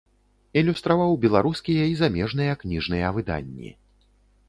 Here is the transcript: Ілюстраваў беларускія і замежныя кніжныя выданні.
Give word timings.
Ілюстраваў 0.61 1.13
беларускія 1.27 1.83
і 1.91 1.95
замежныя 2.01 2.59
кніжныя 2.65 3.15
выданні. 3.19 3.69